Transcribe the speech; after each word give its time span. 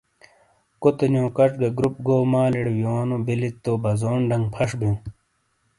کُوتے 0.81 1.05
نیو 1.11 1.27
کچ 1.37 1.51
گہ 1.61 1.69
گُروپ 1.77 1.95
گو 2.05 2.17
مالِیڑے 2.31 2.71
وییونو 2.77 3.17
بیلی 3.25 3.49
تو 3.63 3.71
بزون 3.83 4.19
ڈنگ 4.29 4.45
پھش 4.53 4.69
بِیوں۔ 4.79 4.97